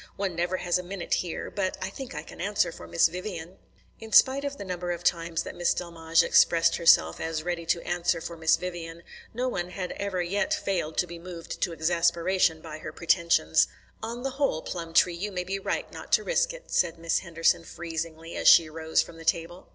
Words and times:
One 0.15 0.33
never 0.35 0.57
has 0.57 0.79
a 0.79 0.83
minute 0.83 1.13
here. 1.13 1.51
But 1.51 1.77
I 1.79 1.91
think 1.91 2.15
I 2.15 2.23
can 2.23 2.41
answer 2.41 2.71
for 2.71 2.87
Miss 2.87 3.07
Vivian." 3.07 3.59
In 3.99 4.11
spite 4.11 4.43
of 4.43 4.57
the 4.57 4.65
number 4.65 4.89
of 4.89 5.03
times 5.03 5.43
that 5.43 5.53
Miss 5.53 5.75
Delmege 5.75 6.23
expressed 6.23 6.77
herself 6.77 7.19
as 7.19 7.43
ready 7.43 7.67
to 7.67 7.83
answer 7.83 8.19
for 8.19 8.35
Miss 8.35 8.55
Vivian, 8.55 9.03
no 9.31 9.47
one 9.47 9.69
had 9.69 9.91
ever 9.91 10.19
yet 10.23 10.55
failed 10.55 10.97
to 10.97 11.05
be 11.05 11.19
moved 11.19 11.61
to 11.61 11.71
exasperation 11.71 12.61
by 12.61 12.79
her 12.79 12.91
pretensions. 12.91 13.67
"On 14.01 14.23
the 14.23 14.31
whole, 14.31 14.63
Plumtree, 14.63 15.13
you 15.13 15.31
may 15.31 15.43
be 15.43 15.59
right 15.59 15.93
not 15.93 16.11
to 16.13 16.23
risk 16.23 16.51
it," 16.51 16.71
said 16.71 16.97
Miss 16.97 17.19
Henderson 17.19 17.63
freezingly, 17.63 18.35
as 18.35 18.47
she 18.47 18.71
rose 18.71 19.03
from 19.03 19.17
the 19.17 19.23
table. 19.23 19.69